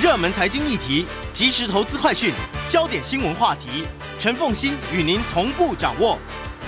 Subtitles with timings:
[0.00, 2.32] 热门财经议题、即时投资快讯、
[2.70, 3.84] 焦点新闻话题，
[4.18, 6.16] 陈凤欣与您同步掌握。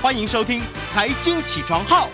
[0.02, 0.60] 欢迎收听
[0.92, 2.06] 《财经起床号》。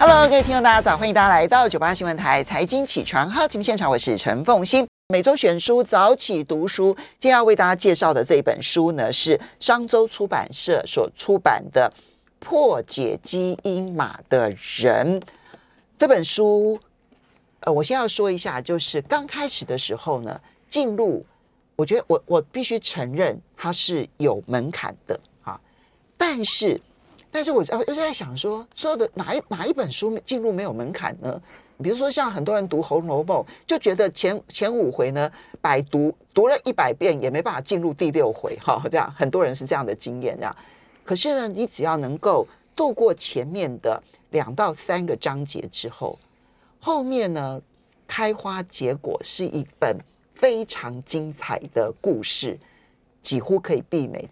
[0.00, 0.96] Hello，各位听众，大家早！
[0.96, 4.84] 欢迎大家来到九八新闻台财经起床号节目现场，我是陈凤欣。
[5.06, 11.88] 每周选书早起读书，今天要为大家介绍的这一本书呢，是商周出版社所出版的
[12.44, 15.20] 《破解基因码的人》
[15.96, 16.80] 这本书。
[17.64, 21.24] 呃，我先要说一下，就是刚开始的时候呢，进入，
[21.76, 25.60] 我觉得我我必须承认它是有门槛的啊，
[26.16, 26.80] 但是。
[27.30, 31.42] 但是我我就在想说，所有的哪一哪一本书进入没有门槛呢？
[31.82, 35.28] 比如说像很多人读《红楼梦》，就觉得前前五回呢，
[35.60, 40.56] 百读读了一百遍也没办法进入第六回，哈，这样很多人是这样的经验，这样。
[41.02, 42.46] 可是呢，你只要能够
[42.76, 44.00] 度过前面的
[44.30, 46.16] 两到三个章节之后，
[46.86, 47.62] 后面呢
[48.06, 49.96] 开花结果是一本
[50.34, 52.58] 非常精彩的故事，
[53.22, 54.28] 几乎可以媲美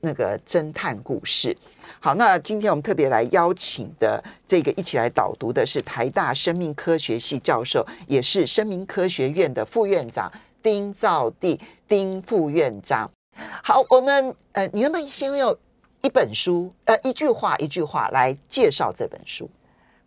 [0.00, 1.56] 那个侦探故事。
[2.00, 10.28] 好，那今天我们特别来邀请的这个一起来导读的是台大生命科学系教授，也是生命科学院的副院长
[10.60, 13.08] 丁兆地丁副院长。
[13.62, 15.56] 好，我们呃，你能不能先用
[16.02, 19.48] 一本书呃一句话一句话来介绍这本书？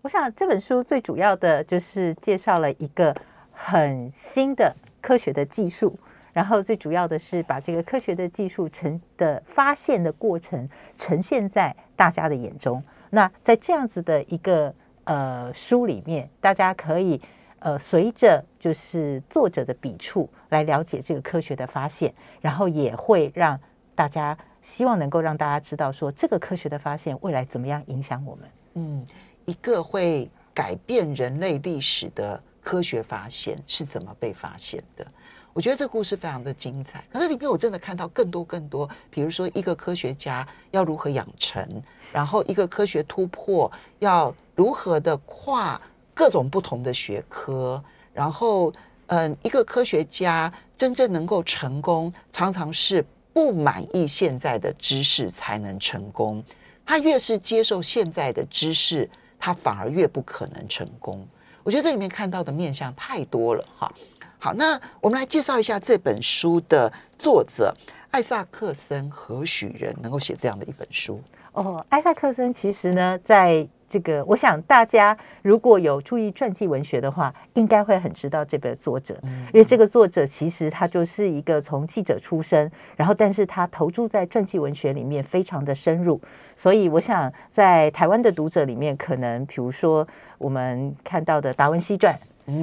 [0.05, 3.11] 我想这本书最主要的就是介绍了一个
[3.51, 5.97] 很新的科学的技术。
[6.31, 12.83] 然后最主要的是把这个科学的技术呈的发现的过程呈现在大家的眼中。
[13.09, 14.71] 那在这样子的一个
[15.05, 17.19] 呃书里面，大家可以
[17.57, 23.59] 呃随着就是作者的笔触来了解这个科学的发现，然后也会让
[23.95, 28.47] 大家希望能够让大家知道说这个科学的发现未来怎么样影响我们。
[28.77, 29.05] 嗯，
[29.45, 35.05] 一个会改变人类历史的科学发现是怎么被发现的？
[35.53, 41.65] 我觉得这故事非常的精彩，可是里面我真的看到更多更多，比如说一个科学家要如何养成，
[42.11, 45.79] 然后一个科学突破要如何的跨
[46.13, 47.81] 各种不同的学科，
[48.13, 48.73] 然后
[49.07, 56.43] 嗯，一个科学家真正能够成功，常常是不满意现在的知识才能成功，
[56.85, 59.09] 他越是接受现在的知识，
[59.39, 61.27] 他反而越不可能成功。
[61.63, 63.91] 我觉得这里面看到的面相太多了哈。
[64.37, 67.75] 好，那我们来介绍一下这本书的作者
[68.11, 71.19] 艾萨克森何许人，能够写这样的一本书？
[71.53, 86.19] 哦，艾萨克森其实呢，在这个，我想大家如果有注意传记文学的话，应该会很知道这个作者，因为这个作者其实他就是一个从记者出身，然后但是他投注在传记文学里面非常的深入，
[86.57, 90.05] 所以我想在台湾的读者里面，可能比如说
[90.37, 92.13] 我们看到的《达文西传》。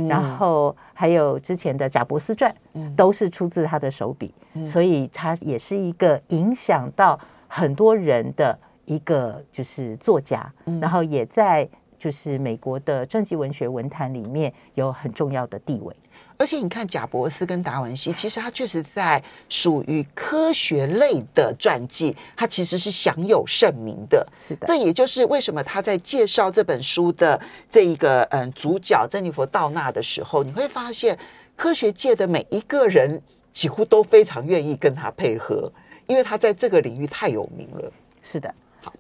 [0.09, 2.55] 然后还有之前的《贾伯斯传》，
[2.95, 4.33] 都是出自他的手笔，
[4.65, 8.57] 所以他也是一个影响到很多人的
[8.95, 15.95] 一个就是作家，然后也在就是美国的传记文学文坛里面有很重要的地位。
[16.37, 24.27] 而且你看，贾伯斯跟达文西，其实他确实在属于科学类的传记，他其实是享有盛名的。
[24.37, 31.17] 是的，这也就是为什么他在介绍这本书的这一个嗯主角珍妮佛·道纳的时候，你会发现
[31.55, 33.23] 科学界的每一个人
[33.53, 35.71] 几乎都非常愿意跟他配合，
[36.09, 37.93] 因为他在这个领域太有名了。
[38.25, 38.93] 是的，好。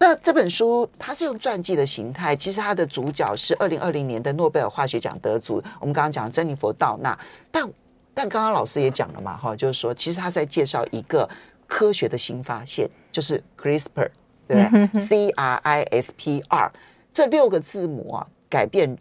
[0.00, 7.18] 那这本书它是用传记的形态，其实它的主角是二零二零年的诺贝尔化学奖得主，我们刚刚讲珍妮佛·道纳。
[7.50, 7.68] 但
[8.14, 11.28] 但刚刚老师也讲了嘛，哈，就是说其实他在介绍一个
[11.66, 14.08] 科学的新发现，就是 CRISPR，
[14.46, 16.72] 对不对？C R I S P R
[17.12, 18.96] 这六个字母啊，改变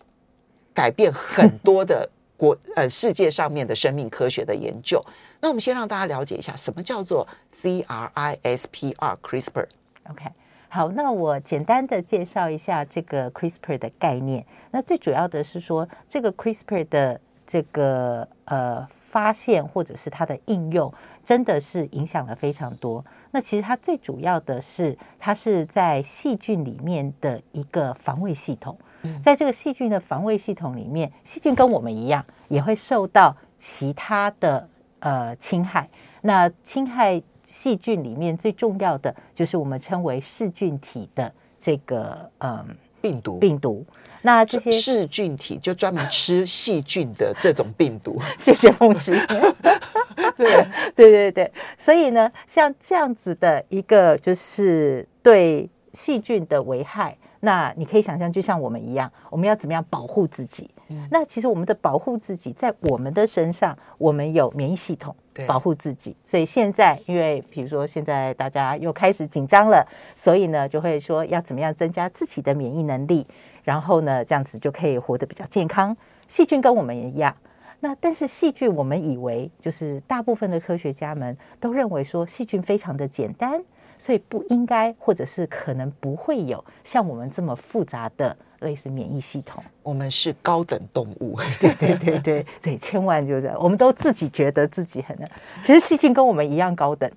[0.73, 5.03] 改变很多的国 呃世界上面的生命科学的研究。
[5.41, 9.67] 那我们先让大家了解一下什么叫做 C R I S P R CRISPR。
[10.11, 10.25] OK。
[10.69, 14.45] 好，那我简单的介绍一下这个 CRISPR 的概念。
[14.71, 20.93] 那最主要的是说，这个 CRISPR 的这个呃发现或者是它的应用，
[21.23, 23.03] 真的是影响了非常多。
[23.31, 28.77] 那其实它最主要的是，它是在细菌里面的一个防卫系统。
[29.21, 34.67] 在这个细菌的防卫系统里面，细菌跟我们一样，也会受到其他的
[34.99, 35.87] 呃侵害。
[36.21, 43.85] 那侵害细菌里面最重要的就是我们称为噬菌体的这个嗯病毒病毒。
[44.21, 48.19] 那这些噬菌体就专门吃细菌的这种病毒。
[48.37, 49.17] 谢谢凤芝。
[50.35, 60.69] 对对对对，所以呢，像这样子的一个就是对细菌的危害，那你可以想象，就像我们一样，我们要怎么样保护自己？
[61.09, 65.15] 那其实我们的保护自己，在我们的身上，我们有免疫系统
[65.47, 66.15] 保护自己。
[66.25, 69.85] 所以现在，因为比如说现在大家又开始紧张了，
[70.15, 73.25] 所以呢就会说要怎么样增加自己的免疫能力，
[73.63, 75.95] 然后呢这样子就可以活得比较健康。
[76.27, 77.35] 细菌跟我们也一样。
[77.79, 83.63] 那但是细菌，我们以为就是大部分的科学家们都认为说细菌非常的简单，
[83.99, 89.63] 所以不应该或者是可能不会有像我们这么复杂的类似免疫系统。
[89.83, 95.29] 我们是高等动物， 对对对对对，千万就是我们都自己觉得自己很难，
[95.61, 97.09] 其实细菌跟我们一样高等。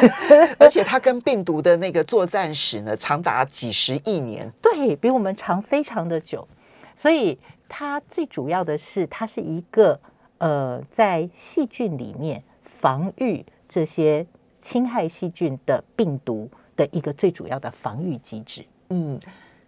[0.58, 4.50] 而且它跟病毒的那个作战史呢，长达几十亿年。
[4.62, 6.46] 对比我们长非常的久，
[6.94, 7.38] 所以
[7.68, 10.00] 它最主要的是，它是一个
[10.38, 14.26] 呃，在细菌里面防御这些
[14.58, 18.64] 侵害细菌的病毒的一个最主要的防御机制。
[18.88, 19.18] 嗯，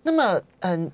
[0.02, 0.90] 那么嗯，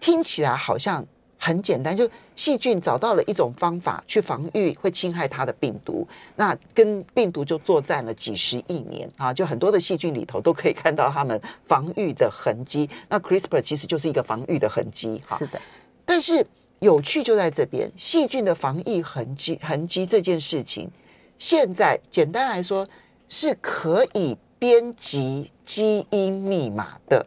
[0.00, 1.04] 听起来好像
[1.38, 12.90] 很简单，就细菌找到了一种方法去防御会侵害它的病毒，那跟病毒就作战了几十亿年啊，就很多的细菌里头都可以看到它们防御的痕迹。
[13.08, 15.38] 那 CRISPR 其实就是一个防御的痕迹哈。
[15.38, 15.60] 是的，
[16.04, 16.44] 但是
[16.80, 20.90] 有趣就在这边，细菌的防疫痕迹痕迹这件事情，
[21.38, 22.88] 现在简单来说
[23.28, 27.24] 是可以编辑基因密码的，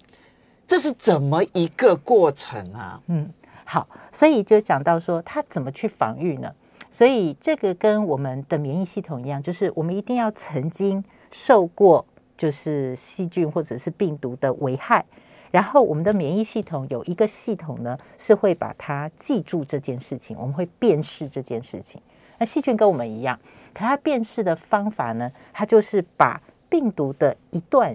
[0.72, 2.98] 这是怎么一个过程啊？
[3.08, 3.30] 嗯，
[3.66, 6.50] 好，所以就讲到说它怎么去防御呢？
[6.90, 12.06] 所以这个跟我们的免疫系统一样，就是我们一定要曾经受过
[12.38, 15.04] 就是细菌或者是病毒的危害，
[15.52, 22.02] 然后我们的免疫系统有一个系统呢是会把它记住这件事情，我们会辨识这件事情。
[22.38, 23.38] 那细菌跟我们一样，
[23.74, 27.94] 可它辨识的方法呢，它就是把病毒的一段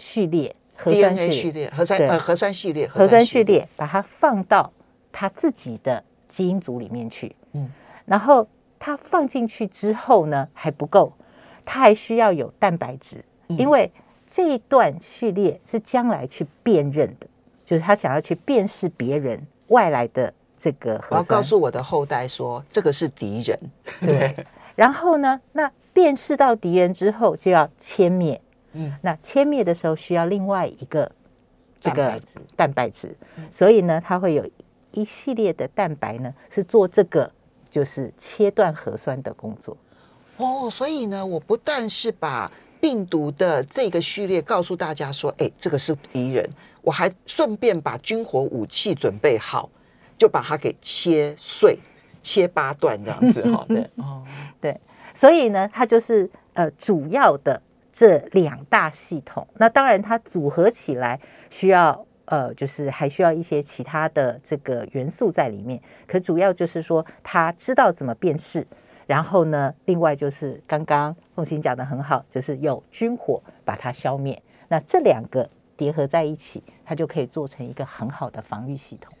[0.00, 4.72] 序列 DNA 序列、核酸呃核酸系列、核酸序列，把它放到
[5.12, 7.34] 它自己的基因组里面去。
[7.52, 7.70] 嗯嗯，
[8.04, 8.46] 然后
[8.78, 11.12] 它放进去之后呢，还不够，
[11.64, 13.90] 它还需要有蛋白质，嗯因为
[14.26, 17.26] 这一段序列是将来去辨认的，
[17.64, 21.44] 就是他想要去辨识别人外来的这个我要告核酸。
[21.44, 23.58] 诉我的后代说，这个是敌人。
[24.00, 24.34] 对，
[24.74, 28.40] 然后呢，那辨识到敌人之后就要歼灭。
[28.74, 28.92] 嗯。
[29.02, 31.10] 那切灭的时候需要另外一个
[31.80, 32.38] 这个蛋白质。
[32.56, 33.16] 蛋白质，
[33.50, 34.48] 所以呢，它会有
[34.92, 37.32] 一系列的蛋白呢，是做这个
[37.70, 39.76] 就是切断核酸的工作。
[40.36, 42.50] 哦，所以呢，我不但是把
[42.80, 46.48] 病毒的这个序列告诉大家说，哎，这个是敌人，
[46.82, 49.70] 我还顺便把军火武器准备好，
[50.18, 51.78] 就把它给切碎、
[52.20, 54.22] 切八段这样子好的，哦，
[54.60, 54.78] 对，
[55.14, 57.62] 所以呢，它就是呃主要的
[57.94, 59.46] 这两大系统。
[59.54, 65.80] 那当然，它组合起来需要呃，就是还需要一些其他的这个元素在里面。
[66.04, 68.66] 可主要就是说，他知道怎么辨识。
[69.06, 74.42] 然后呢，另外就是刚刚凤欣讲的很好，就是有军火把它消灭。
[74.66, 79.12] 那这两个叠合在一起，它就可以做成一个很好的防御系统。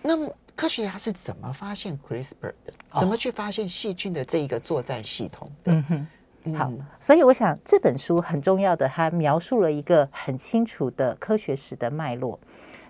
[0.00, 2.72] 那么科学家是怎么发现 CRISPR 的？
[2.90, 5.72] 哦怎么去发现细菌的这一个作战系统的？
[5.72, 6.06] 嗯哼。
[6.44, 12.38] 嗯好，所以我想这本书很重要的，它描述了一个很清楚的科学史的脉络。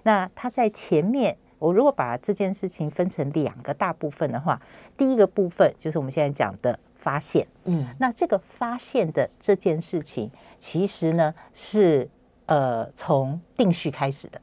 [0.05, 4.61] 那它在前面，我如果把这件事情分成两个大部分的话，
[4.97, 7.47] 第一个部分就是我们现在讲的发现。
[7.65, 12.09] 嗯那这个发现的这件事情，其实呢是
[12.47, 14.41] 呃从定序开始的。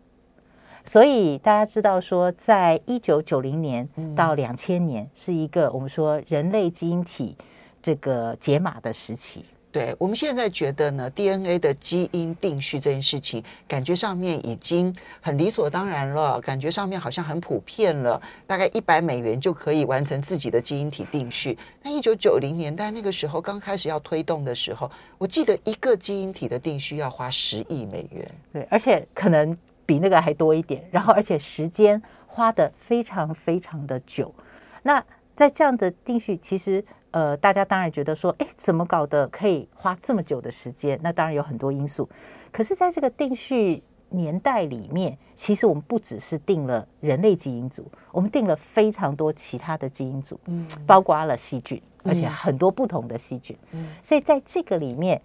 [0.86, 7.36] 所以大家知道说，在一九九零年到两千年是一个我们说人类基因体
[7.82, 9.46] 这个解码的时期。
[9.72, 21.56] 对，我们现在觉得呢，DNA 的基因定序这件事情，感觉上面已经很理所当然了，感觉上面好像很普遍了，大概一百美元就可以完成自己的基因体定序。
[21.84, 28.28] 那一九九零年代那个时候刚开始要推动的时候，我记得一个基因体的定序要花十亿美元。
[28.52, 29.56] 对，而且可能
[29.86, 34.34] 比那个还多一点，然后而且时间花的非常非常的久。
[34.82, 35.06] 那
[35.36, 41.00] 在这样的定序，其实呃，大家当然觉得说，哎，怎么搞的可以花这么久的时间？
[41.01, 42.08] 那当然有很多因素。
[42.51, 53.58] 可是，在这个定序年代里面，其实我们不只是定了人类基因组，我们定了非常多其他的基因组，嗯包括了细菌，而且很多不同的细菌。
[53.72, 55.22] 嗯所以在这个里面，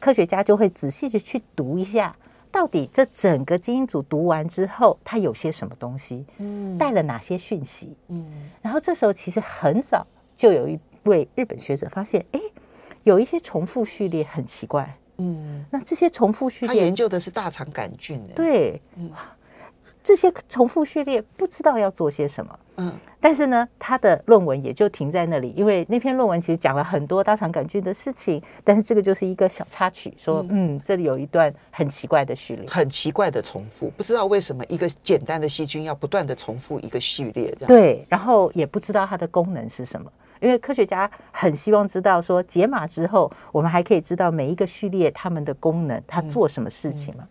[0.00, 2.16] 科学家就会仔细的去读一下，
[2.50, 7.96] 到底这整个基因组读完之后，它有些什么东西，嗯带了哪些讯息。
[8.08, 12.40] 嗯然后这时候其实很早就有一位日本学者发现，哎，
[13.02, 14.96] 有一些重复序列很奇怪。
[15.18, 19.10] 嗯，那这些重复序列他研究的是大肠杆菌，哎，对，嗯。
[19.10, 19.18] 哇，
[20.02, 22.58] 这些重复序列不知道要做些什么。
[22.76, 37.68] 嗯，但是呢，他的论文也就停在那里，因为那篇论文其实讲了很多大肠杆菌的事情，但是这个就是一个小插曲，说嗯，这里有一段很奇怪的序列，很奇怪的重复，不知道为什么一个简单的细菌要不断的重复一个序列，这样。
[37.68, 40.10] 对，然后也不知道它的功能是什么，
[40.42, 47.26] 因为科学家很希望知道说解码之后，我们还可以知道每一个序列它们的功能，它做什么事情嘛。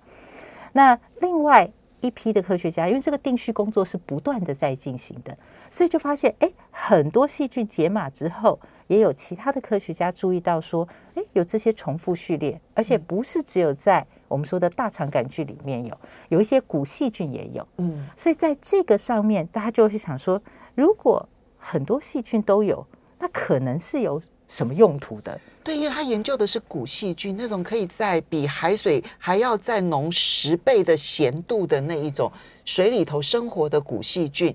[0.71, 1.69] 那另外。
[2.01, 5.37] 一批的科学家，因为这个定序工作是不断的在进行的，
[5.69, 15.95] 所以就发现，哎，很多细菌解码之后，也有其他的科学家注意到说，哎，有这些重复序列，而且不是只有在我们说的大肠杆菌里面有，
[16.29, 20.41] 有一些古细菌也有，嗯，所以在这个上面，大家就会想说，
[20.73, 22.83] 如果很多细菌都有，
[23.21, 25.39] 那可能是有什么用途的？
[25.63, 32.31] 对，因为他研究的是古细菌，那种可以在比海水还要再浓十倍的咸度的那一种
[32.65, 34.53] 水里头生活的古细菌。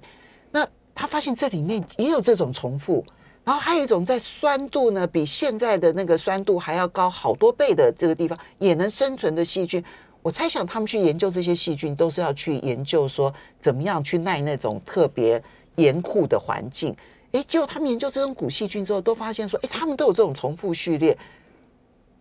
[0.51, 3.05] 那他发现这里面也有这种重复，
[3.45, 9.83] 然后还有一种在酸度呢比现在的那个酸度还要高好多倍的这个地方也能生存的细菌。
[10.23, 15.41] 我猜想他们去研究这些细菌，都是要去研究说怎么样去耐那种特别
[15.77, 16.97] 严酷的环境。
[17.37, 21.17] 哎，结果他们研究这种古细菌之后，都发现说，哎，他们都有这种重复序列，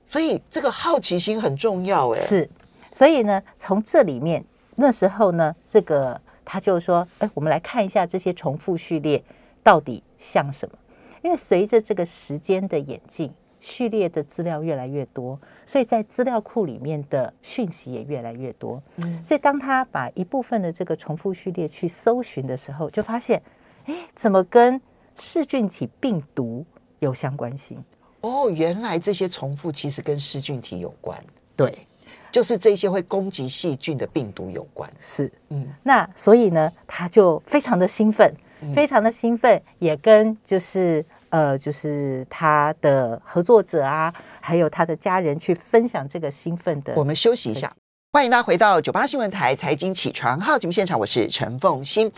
[0.05, 2.09] 所以这个好奇心很重要。
[2.09, 2.49] 哎，是，
[2.91, 4.43] 所以呢，从这里面
[4.75, 9.23] 那时候呢，这个他就说，哎，我们来看一下这些重复序列
[9.63, 10.77] 到底像什么？
[11.23, 18.81] 因为随着这个时间的演进，序列的资料越来越多，所以在资料库里面的讯息也越来越多。
[18.97, 23.41] 嗯，所以当他把一部分的这个重复序列去搜寻的时候，就发现，
[23.85, 24.79] 哎，怎么跟
[25.19, 26.65] 噬菌体病毒
[26.99, 27.83] 有相关性。
[28.21, 31.15] 哦，原来这些重复其实跟噬菌体有关，
[31.55, 31.87] 对，
[32.31, 38.33] 就是这些会攻击细菌的病毒有关，是，嗯，那所以呢，他就非常的兴奋，
[38.75, 46.93] 非常的兴奋，也跟就是呃，就是他的合作者啊，还有他的家人去分享这个兴奋的。
[46.95, 47.71] 我们休息一下。
[48.15, 52.09] 欢迎大家回到九八新闻台财经起床号节目现场，我是陈凤欣。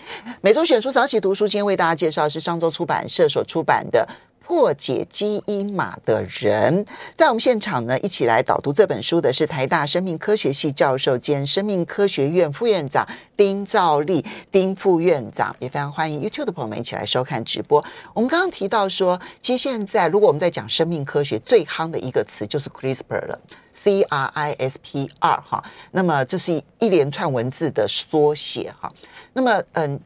[0.41, 4.07] 每周选书早起读书，今天为大家介绍是上周出版社所出版的
[4.45, 6.85] 《破解基因码的人》。
[7.15, 13.03] 在我们现场呢，一起来导读这本书的是台大生命科学系教授兼生命科学院副院长
[13.35, 17.83] 丁兆利丁副院长，也非常欢迎 YouTube 的朋友们一起来收看直播。
[18.13, 23.39] 我们刚刚提到说，其实现在如果我们在讲生命科学，最夯的一个词就是 CRISPR 了。
[23.87, 28.91] C R I S P R 哈，那么这是一连串文字的缩写哈。
[29.31, 29.97] 那么嗯，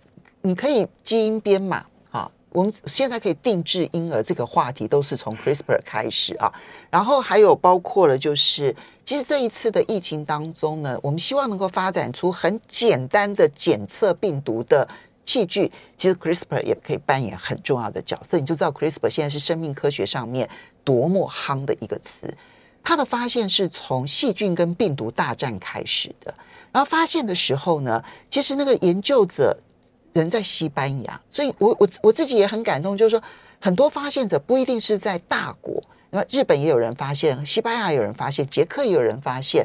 [0.43, 6.53] 你可以基因编码哈，我们现在可以定制婴儿这个话题都是从 CRISPR 开始啊。
[6.91, 14.88] 然后还有包括了，就是其实这一次的疫情当中呢，我们希望能够发展出很简单的检测病毒的
[15.25, 18.38] 器具，其实 CRISPR 也可以扮演很重要的角色。
[18.38, 20.47] 你就知道 CRISPR 现在是生命科学上面
[20.83, 22.31] 多么夯的一个词。
[22.83, 26.33] 他的发现是从细菌跟病毒大战开始的，
[26.71, 29.55] 然后发现的时候呢，其实那个研究者
[30.13, 33.21] 人在西班牙，所以我我我自己也很感动，就是说
[33.59, 39.63] 很多发现者不一定是在大国，那么日本也有人发现，西班牙有人发现，捷克也有人发现，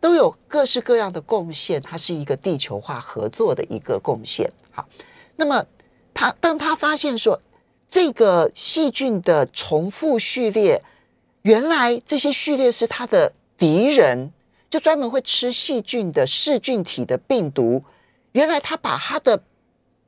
[0.00, 4.48] 都有各式各样的贡献，它是一个地球化合作的一个贡献。
[4.70, 4.88] 好，
[5.36, 5.64] 那么
[6.14, 7.42] 他当他发现说
[7.88, 10.80] 这个细菌的重复序列。
[11.44, 14.32] 原来这些序列是他的敌人，
[14.70, 17.84] 就专门会吃细菌的噬菌体的病毒。
[18.32, 19.42] 原来他把他的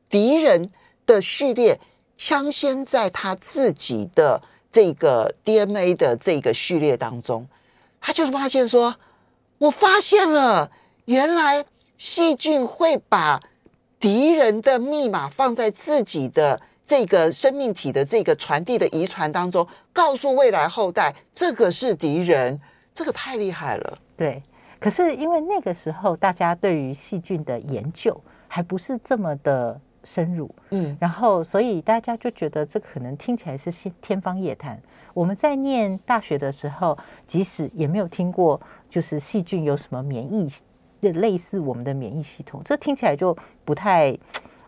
[0.09, 0.71] 敌人
[1.05, 1.79] 的序列
[2.17, 4.41] 镶嵌在他自己的
[4.71, 7.47] 这个 DNA 的这个序列当中，
[8.01, 8.97] 他就发现说
[9.59, 10.71] ：“我发现了，
[11.05, 11.67] 原来
[11.99, 13.43] 细菌会把
[14.01, 22.61] 敌人的密码放在自己的。”这个生命体的这个传递的遗传当中，告诉未来后代，这个是敌人，
[22.95, 23.99] 这个太厉害了。
[24.17, 24.41] 对，
[24.79, 34.81] 可是因为那个时候大家对于细菌的研究还不是这么的深入，嗯，然后所以大家就觉得这可能听起来是天方夜谭。
[35.13, 40.49] 我们在念大学的时候，即使也没有听过，就是细菌有什么免疫，
[41.01, 44.17] 类似我们的免疫系统，这听起来就不太。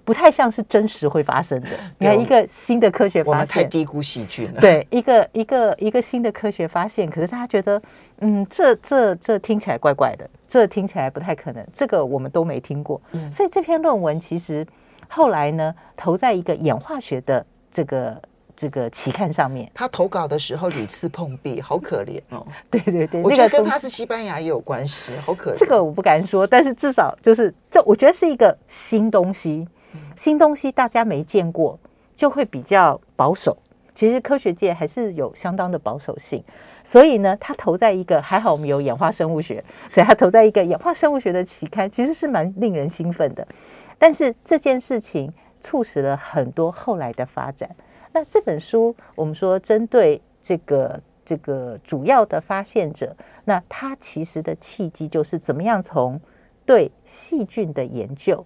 [0.09, 1.69] 不太像是真实会发生的。
[1.99, 4.59] 你看一个新的科学发现，我们太低估细菌了。
[4.59, 7.83] 对，一个一个一个新的科学发现，可是大家觉得，
[8.21, 12.99] 嗯，这这这听起来怪怪的，这听起来不太可能，这个我们都没听过。
[13.31, 14.67] 所以这篇论文其实
[15.09, 18.23] 后来呢，投在一个演化学的这个
[18.57, 19.71] 这个期刊上面。
[19.75, 22.47] 他投稿的时候屡次碰壁，好可怜哦。
[22.73, 25.59] 对对对，我觉得跟他是西班牙也有关系，好可怜。
[25.59, 29.69] 这个我不敢说，但是至少就是这，我觉得是一个新东西，
[30.18, 31.78] 新东西大家没见过，
[32.16, 33.56] 就会比较保守。
[33.94, 36.42] 其实科学界还是有相当的保守性，
[36.82, 43.46] 所以呢，他投在一个还好我们有演化生物学，所以他投在一个演化生物学的期刊，其实是蛮令人兴奋的。
[43.96, 47.70] 但是这件事情促使了很多后来的发展。
[48.12, 56.20] 那这本书我们说针对这个这个主要的发现者，那他其实的契机就是怎么样从
[56.66, 58.44] 对细菌的研究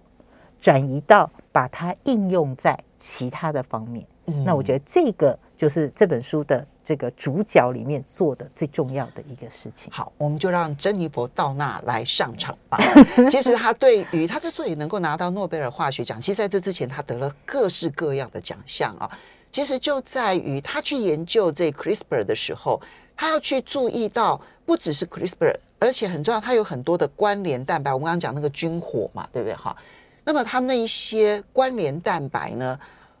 [0.63, 4.05] 转移到把它应用在其他的方面。
[4.27, 9.91] 嗯那我觉得这个就是这本书的这个主角里面做的最重要的一个事情。
[9.91, 12.77] 好，我们就让珍妮佛·道纳来上场吧。
[13.29, 19.11] 其实他对于他之所以能够拿到诺贝尔化学奖，其实在这之前他得了各式各样的奖项啊。
[19.51, 22.81] 其实就在于他去研究这 CRISPR 的时候，
[23.17, 27.93] 他要去注意到不只是 CRISPR，而且很重要，它有很多的关联蛋白。
[27.93, 29.53] 我们刚刚讲那个军火嘛，对不对？
[29.55, 29.75] 哈，
[30.23, 32.79] 那么它那一些关联蛋白呢，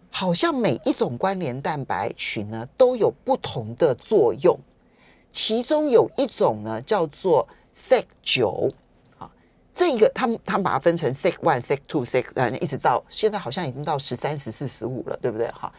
[0.09, 4.57] 好像每一种关联蛋白群呢都有不同的作用。
[5.31, 8.71] 其中有一种呢叫做 sec 九
[9.17, 9.29] 啊，
[9.73, 15.47] 这一个他们他们把它分成 sec one、sec two、sec 呃，一直到现在好像已经到十三、十四、十五了，对不对？
[15.47, 15.73] 哈，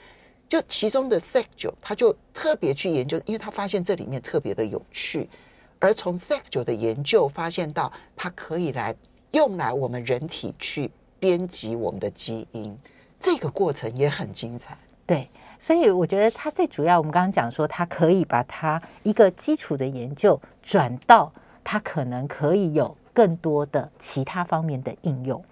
[0.48, 5.30] 就其中的 sec 九，他就特别去研究，因为他发现这里面特别的有趣，
[5.78, 8.92] 而从 sec 九的研究发现到它可以来
[9.30, 12.76] 用来我们人体去编辑我们的基因，
[13.18, 14.76] 这个过程也很精彩。
[15.06, 15.28] 对，
[15.58, 25.42] 所以我觉得它最主要，我们刚刚讲说，它可以把它一个基础的研究转到它可能可以有更多的其他方面的应用。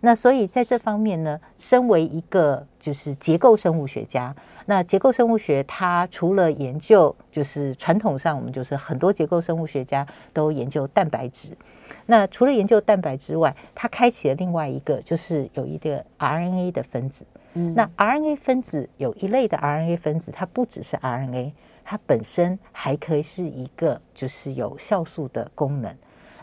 [0.00, 4.34] 那所以在这方面呢，身为一个就是结构生物学家，
[4.64, 11.50] 那结构生物学它除了研究，就是传统上我们就是很多结构生物学家都研究蛋白质。
[12.06, 17.24] 那除了研究蛋白之外，它开启了另外一个，就是有一个 RNA 的分子。
[17.52, 21.52] 那 RNA 分子有一类的 RNA 分子，它不只是 RNA，
[21.84, 25.92] 它本身还可以是一个就是有酵素的功能。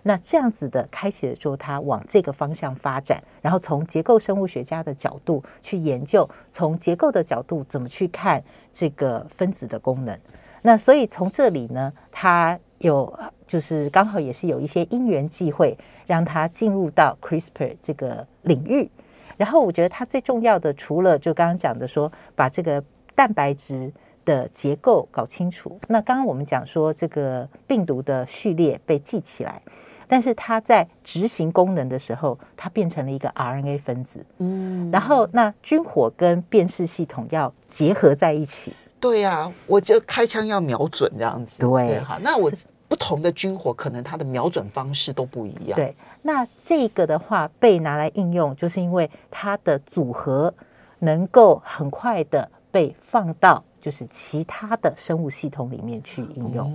[0.04, 10.18] 那这样子的开启了之后，它往这个方向发展，然后从结构生物学家的角度去研究，从结构的角度怎么去看这个分子的功能。
[10.62, 18.90] 那所以从这里呢，它有就是刚好也是有一些因缘际会，让它进入到 CRISPR 这个领域。
[19.38, 23.92] 然后我觉得它最重要的，除了就刚刚讲的说，把这个蛋白质
[24.26, 25.80] 的结构搞清楚。
[25.88, 29.62] 那刚刚我们讲说，这个病毒的序列被记起来，
[30.08, 34.26] 但是它在执行功能的时候，它变成了一个 RNA 分子。
[34.40, 38.74] 嗯，然后那军火跟辨识系统要结合在一起。
[39.00, 41.60] 对呀、我就开枪要瞄准这样子。
[41.60, 42.52] 对好，那我
[42.88, 50.54] 不同的军火可能它的瞄准方式都不一样。，对，那这个的话被拿来应用，就是因为它的组合
[51.00, 56.72] 能够很快的被放到就是其他的生物系统里面去应用。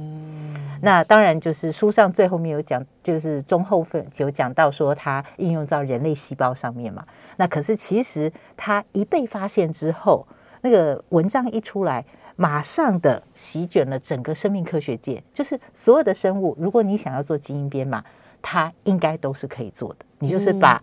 [0.81, 7.05] 那当然就是书上最后面有讲，就是中后分有讲到说它应用到人类细胞上面嘛。
[7.37, 10.27] 那可是其实它一被发现之后，
[10.62, 12.05] 那个文章一出来，
[12.37, 18.03] 马上的席卷了整个生命科学界，就是所有的生物，如果你想要做基因编码，
[18.40, 20.07] 它应该都是可以做的。
[20.18, 20.83] 你就是把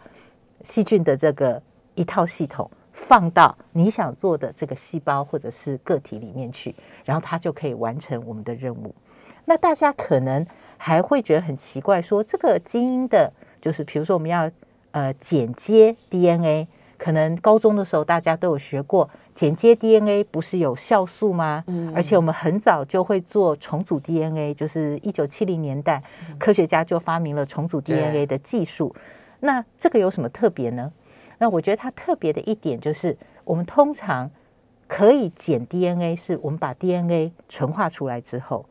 [0.64, 1.62] 细菌的这个
[1.96, 8.94] 一套系统放到你想做的这个细胞或者是个体里面去，然后它就可以完成我们的任务。
[9.46, 10.46] 那大家可能
[10.78, 14.52] 还会觉得很奇怪，说这个基因的，就是比如说我们要
[14.92, 19.10] 呃剪接 DNA，可能高中的时候大家都有学过，
[19.40, 21.64] 剪接 DNA 不是有酵素吗？
[21.96, 26.04] 而且我们很早就会做重组 DNA，就是一九七零年代，
[26.38, 28.94] 科学家就发明了重组 DNA 的技术。
[29.40, 30.92] 那这个有什么特别呢？
[31.38, 34.30] 那我觉得它特别的一点就是，我们通常
[34.90, 38.66] 可以剪 DNA，是我们把 DNA 纯化出来之后，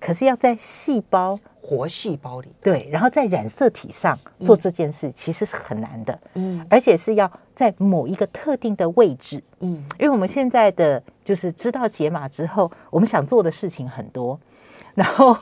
[0.00, 2.56] 可是要在细胞活细胞里。
[2.62, 9.42] 对，然后在染色体上做这件事，其实是很难的，嗯而且是要在某一个特定的位置。
[9.60, 14.38] 嗯，因为我们现在的就是知道解码之后，我们想做的事情很多，
[14.94, 15.36] 然后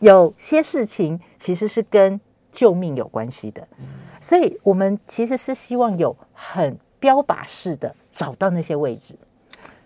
[0.00, 2.20] 有些事情其实是跟
[2.52, 3.66] 救命有关系的，
[4.20, 9.16] 所以我们其实是希望有很标靶式的找到那些位置。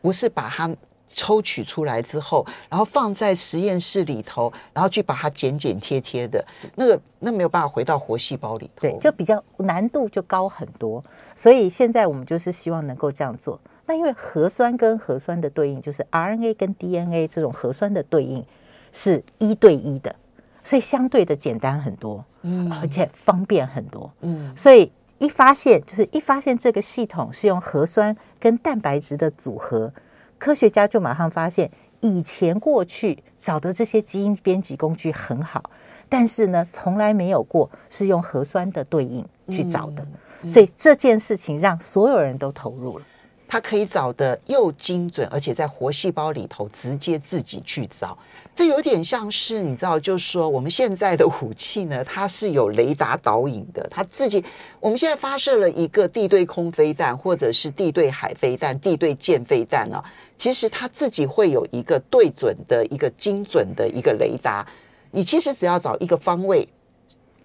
[0.00, 0.74] 不是把它
[1.08, 6.44] 抽取出来之后，然后放在实验室里头，然后去把它剪剪贴贴的，
[6.76, 8.82] 那个那没有办法回到活细胞里头。
[8.82, 11.02] 对，就比较难度就高很多。
[11.38, 13.60] 所以现在我们就是希望能够这样做。
[13.86, 18.44] 那因为核酸跟核酸的对应，就是 RNA 跟 DNA 这种核酸的对应
[18.90, 20.16] 是一对一的，
[20.64, 29.92] 所以相对的简单很多，嗯，而且方便很多，嗯，所以一发现就是一发现这个系统是用核酸跟蛋白质的组合，
[30.38, 31.70] 科学家就马上发现，
[32.00, 35.70] 以前过去找的这些基因编辑工具很好，
[36.08, 40.04] 但是呢，从来没有过是用核酸的对应去找的，
[40.46, 43.04] 所以这件事情让所有人都投入了。
[43.50, 48.18] 它可以找的又精准，而且在活细胞里头直接自己去找，
[48.54, 54.44] 这有点像是你知道，就是说我们现在的武器呢，它是有雷达导引的，它自己
[54.80, 59.98] 我们现在发射了一个地对空飞弹，或者是地对海飞弹、地对舰飞弹呢，
[60.36, 64.66] 其实它自己会有一个对准的一个精准的一个雷达，
[65.12, 66.68] 你其实只要找一个方位，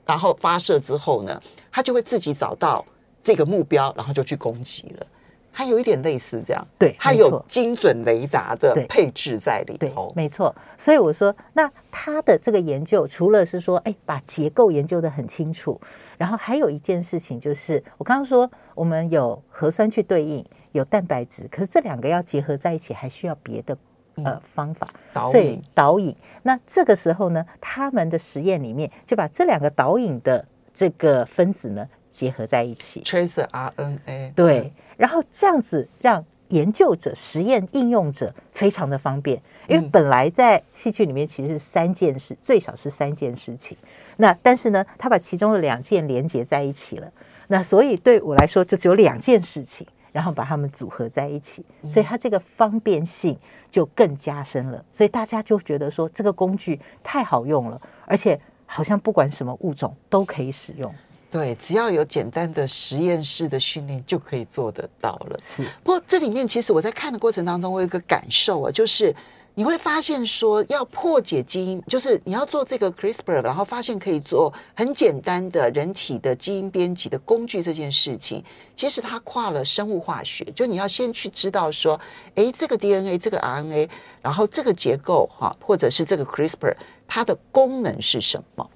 [0.05, 2.85] 然后发射之后呢，它就会自己找到
[3.21, 5.07] 这个目标，然后就去攻击了。
[5.55, 10.53] 它有一点类似这样，对，它有精准雷达的配置在里头，没错。
[10.75, 15.79] 所以我说，那它的这个研究，除了是说，哎，把结构研究的很清楚，
[16.17, 23.77] 然后还有一件事情就是，我刚刚说，我们有核酸去对应，有蛋白质，可是这两个要结合在一起，还需要别的
[24.17, 26.15] 呃方法，导引导引。
[26.43, 34.71] 那这个时候呢，他们的实验里面就把这两个导引的这个分子呢结合在一起，trace RNA，对。
[34.97, 43.75] 然后这样子让研究者、实验应用者非常的方便，因为本来在戏剧里面其实是三件事，最少是三件事情。
[44.17, 47.11] 那但是呢，他把其中的两件连接在一起了。
[47.47, 53.37] 那所以对我来说，就只有两件事情，然后把它们组合在一起，所以它这个方便性
[53.69, 54.85] 就更加深了。
[54.93, 60.93] 所以大家就觉得说，这个工具太好用了，而且好像不管什么物种都可以使用。
[61.31, 65.39] 对，只要有简单的实验室的训练就可以做得到了。
[65.43, 69.11] 是，不过这里面其实我在看的过程当中，我有一个感受啊，就是
[69.55, 78.43] 你会发现说，要破解基因，就是你要做这个 CRISPR，然后发现可以做很简单的人体的基因编辑的工具这件事情，
[78.75, 81.99] 其实它跨了生物化学，就你要先去知道说，
[82.33, 83.87] 哎，这个 DNA，这个 RNA，
[84.23, 86.75] 然后这个结构哈，或者是这个 CRISPR，
[87.07, 88.67] 它的功能是什么？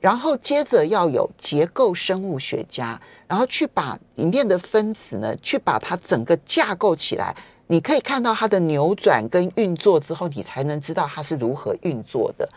[0.00, 7.34] 然后接着要有结构生物学家，然后去把里面的分子呢，去把它整个架构起来。
[7.70, 12.48] 你可以看到它的扭转跟运作之后，你才能知道它是如何运作的。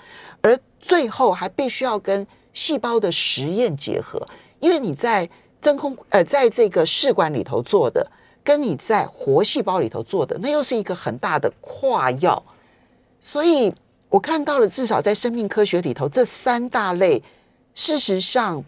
[0.41, 4.27] 而最后还必须要跟细胞的实验结合，
[4.59, 5.29] 因为你在
[5.61, 8.11] 真空呃，在这个试管里头做的，
[8.43, 12.43] 跟你在活细胞里头做的，那又是一个很大的跨药。
[13.21, 13.73] 所以。
[14.09, 17.19] 我看到了，至少在生命科学里头，这三大类，
[17.73, 18.63] 事实上，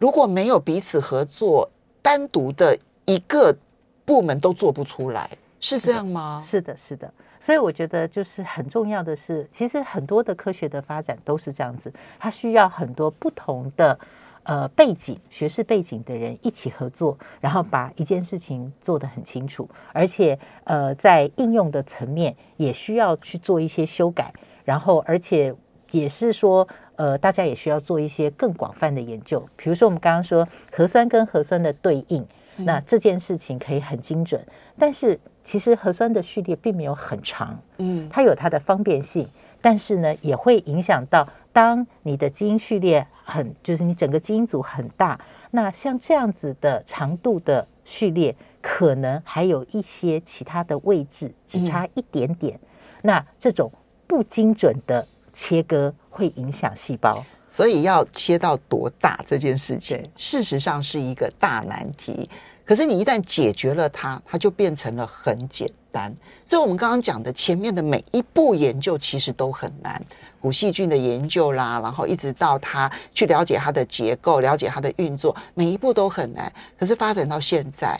[0.00, 1.70] 如果没有彼此合作，
[2.02, 3.56] 单独的一个
[4.04, 6.42] 部门都做不出来，是这样吗？
[6.44, 7.12] 是的，是的。
[7.40, 13.96] 所以我觉得，就是很重要的是，其实很多的科学的发展都是这样子，它需要很多不同的
[14.42, 24.32] 呃背景、学识背景的人一起合作，然后把一件事情做得很清楚，而且呃，在应用的层面也需要去做一些修改。
[24.64, 25.54] 然后，而且
[25.92, 29.40] 也是说，呃，大家也需要做一些更广泛的研究。
[29.56, 34.44] 比如说，我们刚刚说核酸跟核酸的对应，那这件事情可以很精准。
[34.76, 35.18] 但是，
[35.48, 39.26] 其实核酸的序列并没有很长，嗯，它有它的方便性，
[39.62, 45.18] 但是呢，也会影响到当你的基因序列很，就是你整个基因组很大，
[45.52, 52.60] 那像这样子的长度的序列，可能还有一些其他的位置只差一点点，
[53.02, 53.72] 那这种。
[54.06, 62.26] 不精准的切割会影响细胞，所以要切到多大这件事情，事实上是一个大难题。
[62.68, 66.14] 可是你一旦解决了它，它就变成了很简单。
[66.44, 70.04] 所以，我们刚刚讲的前面的每一步研究其实都很难，
[70.38, 76.52] 古细菌的研究啦，然后一直到它去了解它的结构、了解它的运作，每一步都很难。
[76.78, 77.98] 可是发展到现在，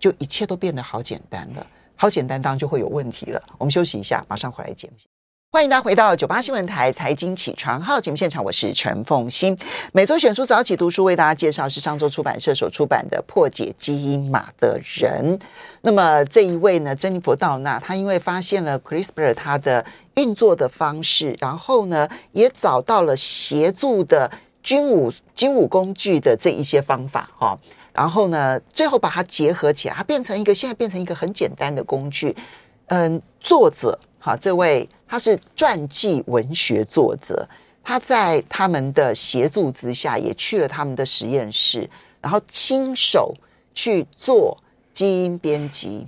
[0.00, 1.64] 就一切都变得好简单了。
[1.94, 3.40] 好简单，当然就会有问题了。
[3.56, 4.90] 我们休息一下，马上回来见。
[5.54, 9.54] 欢迎大家回到九八新闻台财经起床号节目现场，我是陈凤欣。
[9.92, 15.38] 每周选书早起读书，为大家介绍是上周出版社所出版的《破解基因码的人》。
[15.82, 19.84] 那么这一位呢，珍妮佛·道纳，他因为发现了 CRISPR 它的
[20.14, 24.30] 运作的方式，然后呢，也找到了协助的
[24.62, 27.58] 军武军武工具的这一些方法哈。
[27.92, 32.34] 然后呢，最后把它结合起来，它变成一个现在变成一个很简单的工具。
[32.86, 33.98] 嗯，作者。
[34.24, 37.44] 好，这位他是传记文学作者，
[37.82, 43.34] 他在他们的协助之下，也去了他们的实验室，然后亲手
[43.74, 44.56] 去做
[44.92, 46.06] 基因编辑。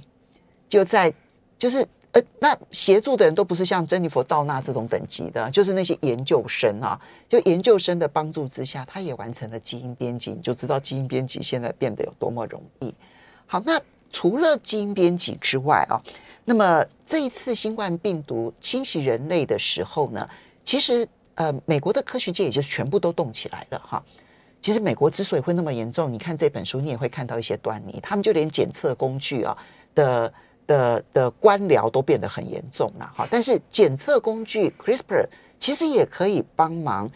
[0.68, 1.12] 就在
[1.58, 6.96] 就是呃，那协助的人都不是像珍妮佛·道纳这种等级的，就是那些研究生啊，
[7.28, 12.94] 就研究生的帮助之下，他也完成了基因编辑，你就知道基因编辑现在变得有多么容易。
[13.46, 13.80] 好，那
[14.12, 15.98] 除了基因编辑之外啊，
[16.44, 20.28] 那么这一次新冠病毒侵袭人类的时候呢，
[20.62, 24.04] 其实呃，美国的科学界也就全部都动起来了哈。
[24.60, 28.00] 其实美国之所以会那么严重，你看这本书，你也会看到一些端倪。
[28.00, 29.56] 他们就连检测工具啊
[29.94, 30.32] 的
[30.66, 33.28] 的的官僚都变得很严重了哈。
[33.30, 35.26] 但是检测工具 CRISPR
[35.58, 37.10] 其实也可以帮忙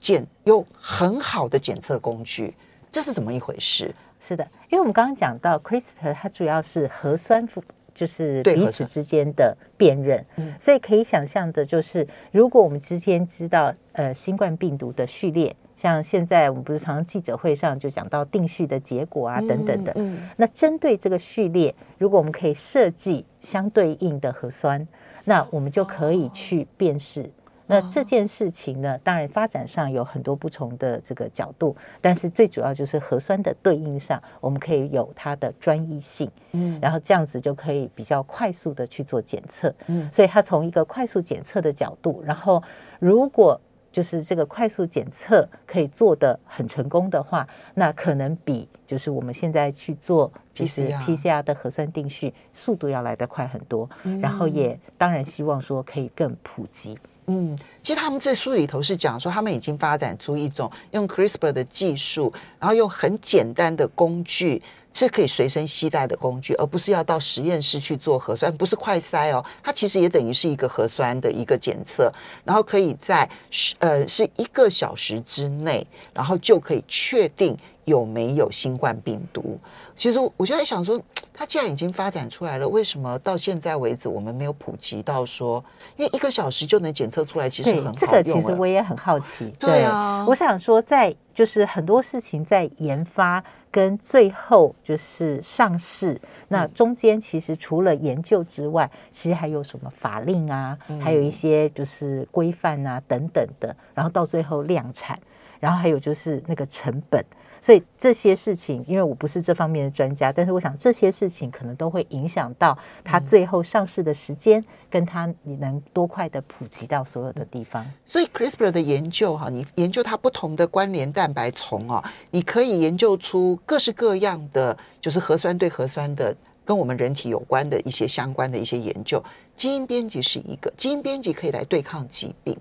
[0.00, 2.54] 检，有很好的检测工具，
[2.90, 3.94] 这是怎么一回事？
[4.20, 7.46] 是的，因为我们刚刚讲到 CRISPR，它主要是核酸
[7.94, 10.52] 就是彼此之间的辨认，嗯。
[10.58, 20.28] 所以可以想象的就是，如果我们之间知道呃新冠病毒的序列，像现在我们不是常常记者会上就讲到定序的结果啊等等的，嗯。
[20.36, 24.86] 那针对这个序列，如果我们可以设计相对应的核酸，
[25.24, 27.30] 那我们就可以去辨识。
[27.66, 39.74] 那这件事情呢，当然发展上有很多不同的这个角度，但是最主要就是核酸的对应上，我们可以有它的专一性，嗯然后这样子就可以比较快速的去做检测。
[39.86, 42.62] 嗯所以它从一个快速检测的角度，然后
[42.98, 56.98] 如果就是这个快速检测可以做的很成功的话，那可能比就是我们现在去做就是 PCR 的核酸定序速度要来得快很多，嗯然后也当然希望说可以更普及。
[57.26, 64.62] 嗯，其实他们这书里头是讲说，他们已经发展出一种用 CRISPR 的技术，然后用很简单的工具，
[64.94, 72.10] 是可以随身携带的工具，而不是要到实验室去做核酸，不是快筛哦，它其实也等于是一个核酸的一个检测，
[72.44, 79.58] 然后可以在十呃是一个小时之内，然后就可以确定有没有新冠病毒。
[79.96, 81.00] 其实我就在想说，
[81.32, 85.64] 它既然已经发展出来了，为什么到现在为止我们没有普及到说，
[85.96, 89.52] 因为一个小时就能检测出来，其实很好，用这个其实我也很好奇。
[89.58, 93.42] 对啊我想说，在就是很多事情在研发
[93.74, 105.18] 跟最后就是上市，那中间其实除了研究之外，其实还有什么法令啊，还有一些就是规范啊等等的，然后到最后量产，
[105.58, 107.20] 然后还有就是那个成本。
[107.64, 117.82] 所以这些事情，因为我不是这方面的专家，但是我想这些事情可能都会影响到它最后上市的时间，跟它你能多快的普及到所有的地方。
[118.04, 129.24] 所以 CRISPR 的研究哈，你研究它不同的关联蛋白丛哦，你可以研究出各式各样的，就是核酸对核酸的跟我们人体有关的一些相关的一些研究。
[129.56, 132.54] 基因编辑是一个，基因编辑可以来对抗疾病，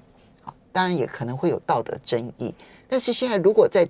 [0.44, 2.56] 好，当然也可能会有道德争议。
[2.88, 3.86] 但是现在如果在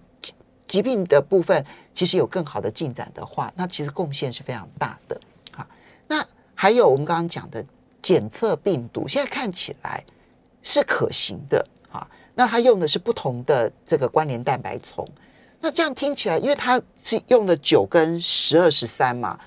[0.73, 5.21] 疾病的部分其实有更好的进展的话，那其实贡献是非常大的。
[5.51, 5.63] 好，
[6.07, 7.63] 那还有我们刚刚讲的
[8.01, 10.03] 检测病毒，现在看起来
[10.63, 12.09] 是可行的啊。
[12.33, 15.07] 那它用的是不同的这个关联蛋白丛，
[15.59, 19.39] 那这样听起来，因为它是用了九跟十二、十三嘛，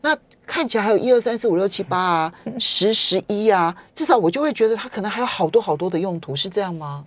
[0.00, 7.04] 那看起来还有一二三四五六七八啊，十十一啊，至少我就会觉得它可能还有好多好多的用途，是这样吗？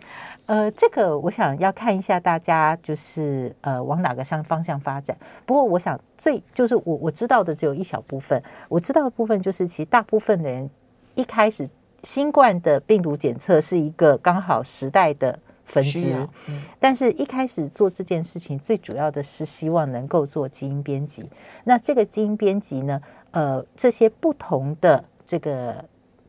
[0.48, 5.18] 呃，这个我想要看一下大家就是呃往哪个向方向发展。
[5.46, 10.70] 不过我想最就是我我知道的只有一小部分，我知道的部分就是其实大部分的人
[11.16, 11.68] 一开始
[12.04, 16.16] 新冠的病毒检测是一个刚好时代的分支，
[16.48, 21.28] 嗯但是一开始做这件事情最主要的是希望能够做基因编辑。
[21.64, 25.84] 那这个基因编辑呢，呃，这些不同的这个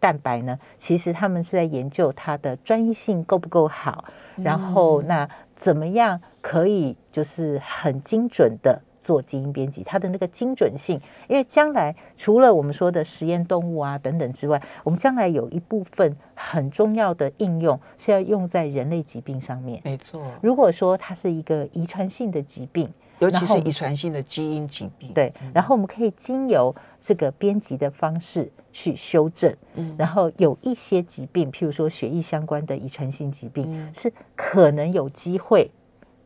[0.07, 4.05] 蛋白呢，其实他们是在研究它的专一性够不够好，
[4.37, 8.81] 然后那怎么样可以就是很精准的。
[8.99, 19.81] 做基因编辑，它的那个精准性，因为将来除了我们说的实验动物啊等等之外，我们将来有一部分很重要的应用是要用在人类疾病上面。
[19.85, 35.71] 没错，如果说它是一个遗传性的疾病，尤其是遗传性的基因疾病，对，然后我们可以经由这个编辑的方式去修正，嗯然后有一些疾病，譬如说血液相关的遗传性疾病，嗯是可能有机会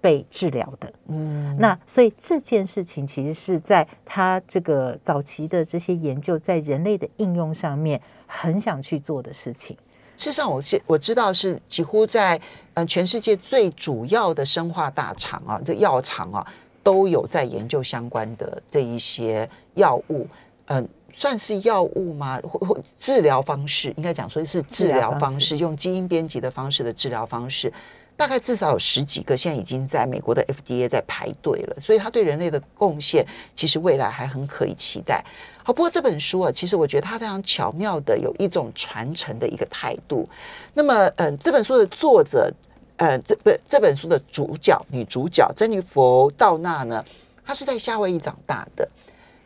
[0.01, 0.93] 被治疗的。
[1.07, 9.77] 嗯，那所以这件事情其实是在他这个早期的这些研究在人类的应用上面很想去做的事情。
[10.17, 12.37] 事实上，我知我知道是几乎在
[12.75, 16.45] 嗯、呃全世界最主要的生化大厂啊，这药厂啊，
[16.83, 20.27] 都有在研究相关的这一些药物，
[20.67, 20.89] 嗯、
[21.21, 22.41] 算是药物吗？
[22.43, 27.71] 或或治疗方式，应该讲说是治疗方式用基因编辑的方式的治疗方式。
[28.17, 33.23] 大概至少有十几个，现在已经在美国的 FDA 在排队了，所以他对人类的贡献，
[33.55, 35.23] 其实未来还很可以期待。
[35.63, 40.27] 好，不过这本书啊，其实我觉得它非常巧妙的有一种传承的一个态度。
[40.73, 42.51] 那么，嗯，这本书的作者，
[42.97, 47.05] 呃，这不这本书的主角女主角珍妮佛·道纳呢，
[47.45, 48.89] 她是在夏威夷长大的。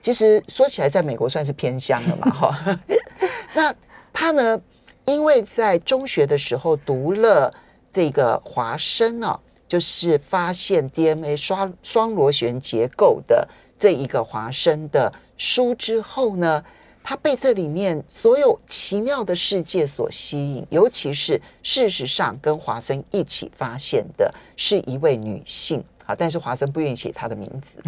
[0.04, 2.78] 其实说起来，在美国算是偏乡了嘛， 哈。
[3.56, 3.74] 那
[4.12, 4.60] 他呢，
[5.06, 7.50] 因为在中学的时候读了。
[7.90, 9.38] 这个华生啊，
[9.68, 16.64] 就是发现 DNA 双双螺旋结构的这一个华生的书之后呢，
[17.04, 27.80] 他被这里面所有奇妙的世界所吸引，尤其是事实上跟华生一起发现的是一位女性啊，但是华生不愿意写她的名字，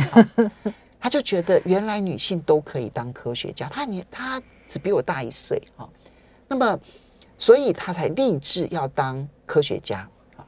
[1.06, 5.88] 他就觉得原来女性都可以当科学家，他年他只比我大一岁啊，
[6.48, 6.76] 那么。
[7.38, 10.46] 所以他才立志要当科学家啊。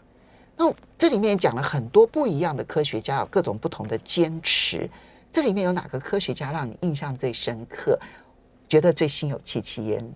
[0.57, 4.89] 那这里面讲了很多不一样的科学家，有各种不同的坚持。
[5.31, 7.99] 这里面有哪个科学家让你印象最深刻，
[8.67, 10.13] 觉得最心有戚戚焉？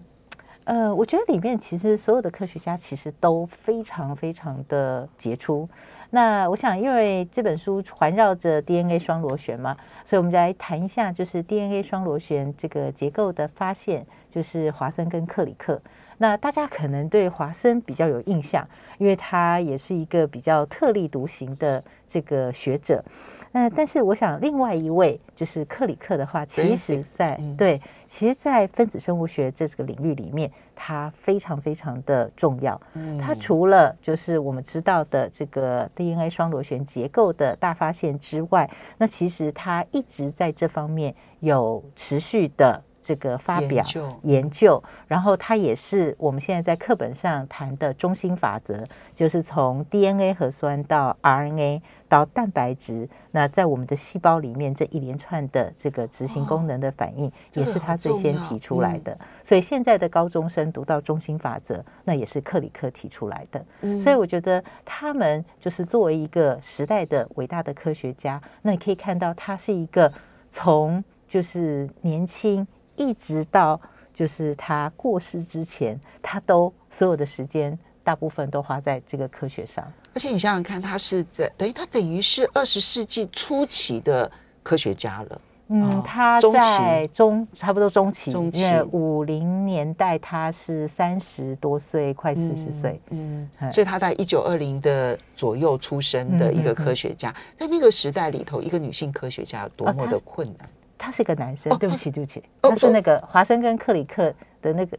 [0.65, 5.69] 呃，我觉得里面其实所有的科学家其实都非常非常的杰出。
[6.14, 15.81] 那我想，因为这本书环绕着 DNA 双螺旋嘛，所以我们来谈一下，就是 DNA 双螺旋这个结构的发现，就是华森跟克里克。
[16.23, 18.65] 那大家可能对华生比较有印象，
[18.97, 23.05] 因为他也是一个比较特立独行的这个学者。
[23.51, 32.81] 那但是我想，另外一位就是克里克的话，其实在对，其实，在分子生物学这个领域里面，他非常非常的重要。
[33.21, 42.81] 他除了就是我们知道的这个 DNA 双螺旋结构的大发现之外，那其实他一直在这方面有持续的。
[43.03, 43.85] 这个发表
[44.23, 48.85] 研究，然后它也是我们现在在课本上谈的中心法则，
[49.15, 59.19] 就是从 DNA 核酸到 RNA 到蛋白质，那在我们的细胞里面这一连串的这个执行功能的反应，也是他最先提出来的。
[59.43, 64.01] 所以现在的高中生读到中心法则，那也是克里克提出来的。
[64.01, 70.12] 所以我觉得他们就是作为一个时代的伟大的科学家，那你可以看到他是一个
[70.49, 72.65] 从就是年轻。
[72.97, 73.81] 一直到
[74.15, 79.85] 就是他过世之前，他都所有的时间大部分都花在这个科学上。
[80.15, 84.31] 而且你想想看，他是在等于他等于是二十世纪初期的
[84.63, 85.41] 科学家了。
[85.69, 93.01] 嗯，他在中差不多中期，中期五零年代他是三十多岁，快四十岁。
[93.09, 100.69] 嗯，所以他在一九二零的左右出生的一个科学家，在那个时代里头，一个女性科学家有多么的困难。
[101.03, 104.97] 他是个男生，对不起，对不起，他是那个华生跟克里克的那个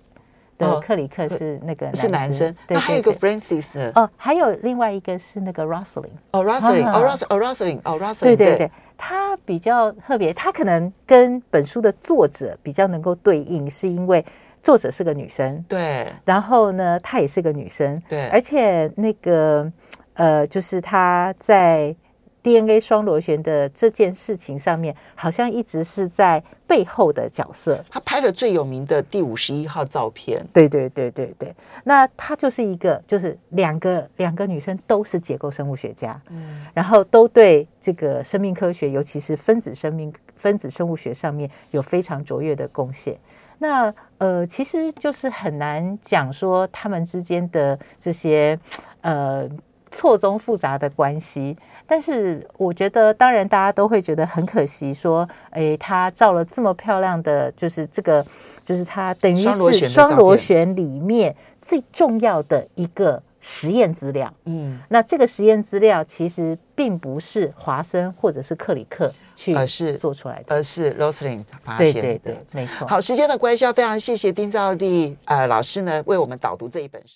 [0.58, 3.90] 的克里克是那个是男生，那还有一个 Francis 呢？
[3.96, 8.58] 哦，还有另外一个是那个 Rosalind，哦，Rosalind，哦，Rosalind，哦，Rosalind，对对。
[8.58, 14.24] 对，他比较特别，他可能跟本书的作者比较能够对应，是因为
[14.62, 19.72] 作者是个女生，对，然后呢，她也是个女生，对，而且那个
[20.16, 21.96] 呃，就是她在。
[22.44, 27.82] DNA 双螺旋的这件事情上面，好像一直是在背后的角色。
[27.90, 30.46] 他拍了最有名的第五十一号照片。
[30.52, 43.18] 对对对对对，那他就是一个，就是两个两个女生都是结构生物学家，嗯，然后都对这个生命科学，尤其是分子生命、分子生物学上面有非常卓越的贡献。
[43.60, 48.60] 那呃，其实就是很难讲说他们之间的这些
[49.00, 49.48] 呃
[49.90, 51.56] 错综复杂的关系。
[51.86, 58.26] 但是我觉得，当然大家都会觉得很可惜，说，哎，他照了这么漂亮的，就是这个，
[58.66, 64.34] 就是他等于是双螺旋里面最重要的一个实验资料。
[64.46, 72.02] 嗯，那这个实验资料其实并不是华生或者是克里克去而是做出来的，而是 Rosalind 发现的。
[72.02, 72.88] 对对对，没错。
[72.88, 77.12] 好，时间的关系，非常谢谢丁兆丽呃老师呢为我们导读这一本书。